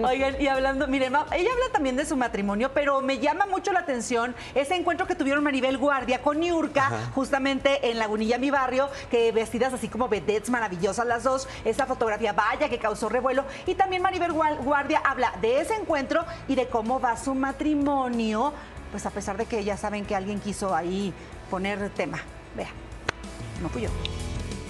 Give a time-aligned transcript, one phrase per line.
[0.00, 3.80] Oigan, y hablando, miren, ella habla también de su matrimonio, pero me llama mucho la
[3.80, 9.32] atención ese encuentro que tuvieron Maribel Guardia con Niurka, justamente en Lagunilla, mi barrio, que
[9.32, 14.02] vestidas así como vedettes maravillosas las dos, esa fotografía vaya que causó revuelo, y también
[14.02, 18.52] Maribel Guardia habla de ese encuentro y de cómo va su matrimonio,
[18.92, 21.12] pues a pesar de que ya saben que alguien quiso ahí
[21.50, 22.18] poner tema.
[22.54, 22.68] Vea,
[23.60, 23.90] no fui yo.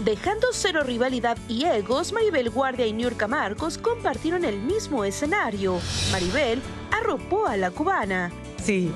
[0.05, 5.81] Dejando cero rivalidad y egos, Maribel Guardia y Niurka Marcos compartieron el mismo escenario.
[6.13, 6.61] Maribel
[6.93, 8.31] arropó a la cubana.
[8.63, 8.93] Sí.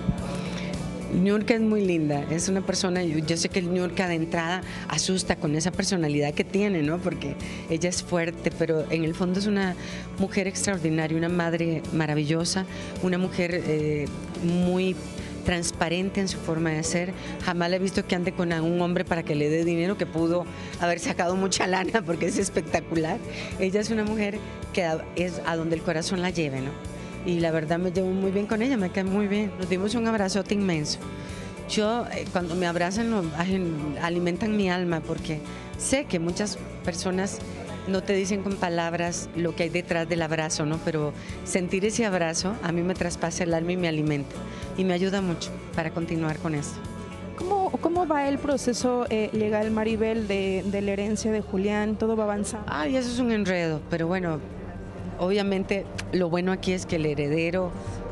[1.12, 5.54] Niurka es muy linda, es una persona, yo, sé que Niurka de entrada asusta con
[5.56, 6.98] esa personalidad que tiene, ¿no?
[6.98, 7.36] Porque
[7.68, 9.74] ella es fuerte, pero en el fondo es una
[10.18, 12.64] mujer extraordinaria, una madre maravillosa,
[13.02, 14.06] una mujer eh,
[14.42, 14.96] muy
[15.42, 17.12] transparente en su forma de ser.
[17.44, 20.06] Jamás la he visto que ande con un hombre para que le dé dinero, que
[20.06, 20.44] pudo
[20.80, 23.18] haber sacado mucha lana porque es espectacular.
[23.58, 24.38] Ella es una mujer
[24.72, 26.70] que es a donde el corazón la lleve, ¿no?
[27.24, 29.52] y la verdad me llevo muy bien con ella, me cae muy bien.
[29.58, 30.98] Nos dimos un abrazote inmenso.
[31.68, 33.12] Yo, eh, cuando me abrazan,
[34.02, 35.40] alimentan mi alma porque
[35.78, 37.38] sé que muchas personas
[37.88, 40.78] no te dicen con palabras lo que hay detrás del abrazo, ¿no?
[40.84, 41.12] Pero
[41.44, 44.34] sentir ese abrazo a mí me traspasa el alma y me alimenta
[44.76, 46.78] y me ayuda mucho para continuar con esto.
[47.36, 51.96] ¿Cómo, cómo va el proceso eh, legal, Maribel, de, de la herencia de Julián?
[51.96, 52.66] ¿Todo va avanzando?
[52.70, 54.38] Ay, eso es un enredo, pero bueno,
[55.18, 57.70] obviamente lo bueno aquí es que el heredero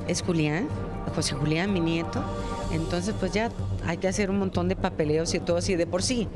[0.08, 0.66] es Julián,
[1.14, 2.22] José Julián, mi nieto.
[2.72, 3.50] Entonces, pues ya
[3.86, 6.28] hay que hacer un montón de papeleos y todo así de por sí.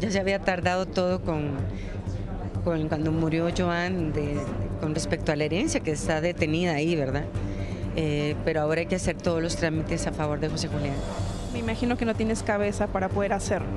[0.00, 1.50] Ya se había tardado todo con,
[2.64, 4.40] con cuando murió Joan de-
[4.80, 7.24] con respecto a la herencia, que está detenida ahí, ¿verdad?
[7.96, 10.94] Eh, pero ahora hay que hacer todos los trámites a favor de José Julián.
[11.52, 13.68] Me imagino que no tienes cabeza para poder hacerlo.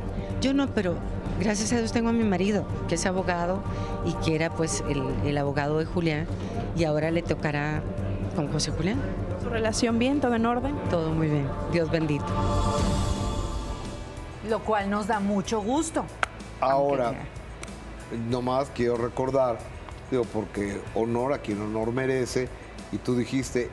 [0.42, 0.96] Yo no, pero
[1.40, 3.64] gracias a Dios tengo a mi marido, que es abogado
[4.06, 6.28] y que era pues el, el abogado de Julián
[6.76, 7.82] y ahora le tocará
[8.36, 9.02] con José Julián.
[9.42, 10.20] ¿Su relación bien?
[10.22, 10.76] ¿Todo en orden?
[10.90, 12.26] Todo muy bien, Dios bendito.
[14.48, 16.06] Lo cual nos da mucho gusto.
[16.60, 17.14] Ahora,
[18.30, 19.58] nomás quiero recordar,
[20.12, 22.48] digo, porque honor a quien honor merece,
[22.92, 23.70] y tú dijiste,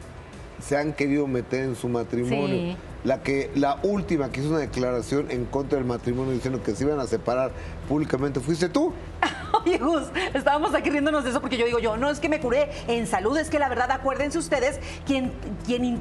[0.61, 2.49] se han querido meter en su matrimonio.
[2.49, 2.77] Sí.
[3.03, 6.85] La que la última que hizo una declaración en contra del matrimonio diciendo que se
[6.85, 7.51] iban a separar
[7.89, 8.93] públicamente fuiste tú.
[9.65, 10.05] Oye, Gus,
[10.35, 13.07] estábamos aquí riéndonos de eso porque yo digo yo, no es que me curé en
[13.07, 15.33] salud, es que la verdad, acuérdense ustedes, quien,
[15.67, 16.01] quien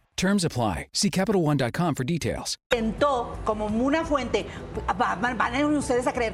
[0.21, 0.85] Terms apply.
[0.93, 2.55] See CapitalOne.com for details.
[3.43, 4.45] como una fuente,
[4.87, 6.33] va- van, a ustedes a creer,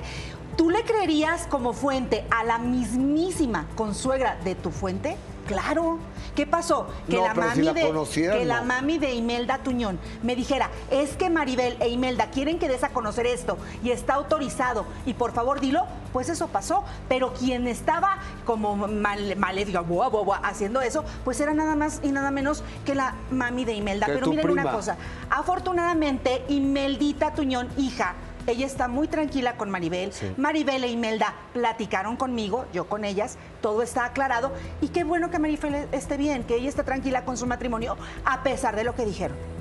[0.58, 5.16] ¿tú le creerías como fuente a la mismísima consuegra de tu fuente?
[5.48, 6.00] Claro.
[6.36, 6.88] ¿Qué pasó?
[7.10, 10.70] Que No, la si mami la de que la mami de Imelda Tuñón me dijera,
[10.92, 15.16] "Es que Maribel e Imelda quieren que des a conocer esto y está autorizado y
[15.16, 20.82] por favor dilo", pues eso pasó, pero quien estaba como mal, maléfica, boa, boa, haciendo
[20.82, 24.28] eso, pues era nada más y nada menos que la mami de Imelda, Que pero
[24.28, 24.96] miren una cosa,
[25.30, 28.14] Afortunadamente, Imeldita Tuñón, hija,
[28.48, 30.12] ella está muy tranquila con Maribel.
[30.38, 34.54] Maribel e Imelda platicaron conmigo, yo con ellas, todo está aclarado.
[34.82, 38.44] Y qué bueno que Maribel esté bien, que ella esté tranquila con su matrimonio, a
[38.44, 39.57] pesar de lo que dijeron.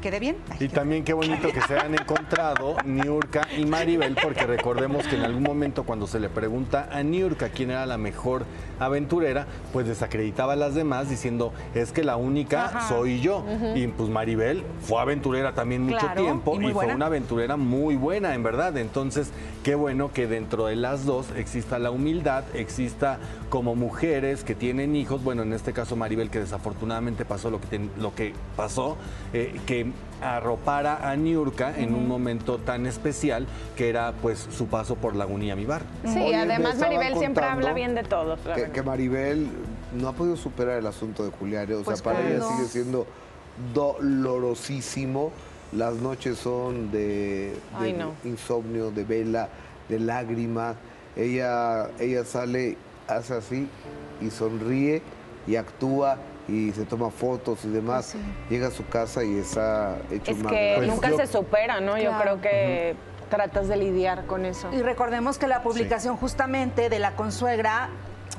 [0.00, 0.36] ¿Quedé bien?
[0.58, 5.22] Y también qué bonito que se han encontrado Niurka y Maribel, porque recordemos que en
[5.24, 8.44] algún momento cuando se le pregunta a Niurka quién era la mejor
[8.78, 12.88] aventurera, pues desacreditaba a las demás diciendo, es que la única Ajá.
[12.88, 13.44] soy yo.
[13.74, 18.34] Y pues Maribel fue aventurera también mucho Claro, tiempo y fue una aventurera muy buena,
[18.34, 18.78] en verdad.
[18.78, 19.30] Entonces,
[19.64, 23.18] qué bueno que dentro de las dos exista la humildad, exista
[23.50, 27.66] como mujeres que tienen hijos, bueno, en este caso Maribel, que desafortunadamente pasó lo que,
[27.66, 28.96] ten- lo que pasó,
[29.34, 29.89] eh, que
[30.22, 33.46] arropara a Niurka en un momento tan especial
[33.76, 35.82] que era pues su paso por Lagunilla, mi bar.
[36.04, 38.38] Sí, además Maribel siempre habla bien de todos.
[38.72, 39.48] Que, Maribel
[39.98, 41.64] no ha podido superar el asunto de Julián.
[41.64, 43.06] O sea, Pues para ella sigue siendo
[43.74, 45.32] dolorosísimo.
[45.72, 48.12] Las noches son de, de Ay, no.
[48.24, 49.48] insomnio, de vela,
[49.88, 50.76] de lágrimas.
[51.16, 52.76] Ella, ella sale,
[53.06, 53.68] hace así
[54.20, 55.02] y sonríe
[55.46, 58.14] y actúa y se toma fotos y demás.
[58.48, 61.98] Llega a su casa y está hecho Es que nunca se supera, ¿no?
[61.98, 62.96] Yo creo que
[63.28, 64.68] tratas de lidiar con eso.
[64.72, 67.88] Y recordemos que la publicación justamente de la consuegra,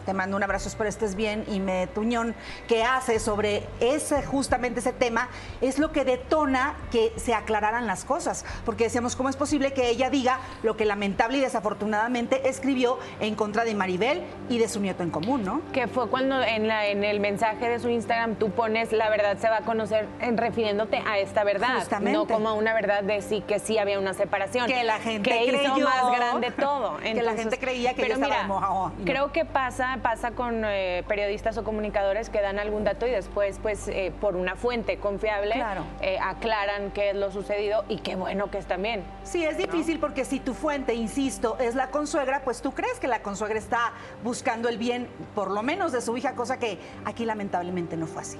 [0.05, 2.35] te mando un abrazo, espero estés bien, y me Tuñón,
[2.67, 5.29] que hace sobre ese, justamente ese tema,
[5.61, 8.45] es lo que detona que se aclararan las cosas.
[8.65, 13.35] Porque decíamos, ¿cómo es posible que ella diga lo que lamentable y desafortunadamente escribió en
[13.35, 15.61] contra de Maribel y de su nieto en común, ¿no?
[15.71, 19.37] Que fue cuando en, la, en el mensaje de su Instagram tú pones la verdad
[19.37, 22.17] se va a conocer en refiriéndote a esta verdad, Justamente.
[22.17, 24.67] no como a una verdad de sí que sí había una separación.
[24.67, 26.97] Que la gente que hizo creyó más grande todo.
[27.01, 31.03] que la gente creía que pero ella estaba mojado, creo que pasa pasa con eh,
[31.07, 35.53] periodistas o comunicadores que dan algún dato y después pues eh, por una fuente confiable
[35.55, 35.83] Claro.
[36.01, 39.03] eh, aclaran qué es lo sucedido y qué bueno que están bien.
[39.23, 43.07] Sí, es difícil porque si tu fuente, insisto, es la consuegra, pues tú crees que
[43.07, 43.93] la consuegra está
[44.23, 48.21] buscando el bien, por lo menos de su hija, cosa que aquí lamentablemente no fue
[48.21, 48.37] así.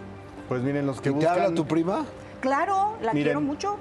[0.48, 2.06] Pues miren, los que ¿Y te habla tu prima?
[2.42, 3.78] Claro, la Miren, quiero mucho.